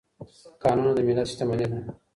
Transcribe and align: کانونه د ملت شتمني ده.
کانونه 0.61 0.91
د 0.97 0.99
ملت 1.07 1.27
شتمني 1.31 1.65
ده. 1.71 1.79